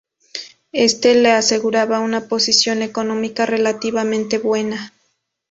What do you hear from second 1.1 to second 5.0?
les aseguraba una posición económica relativamente buena.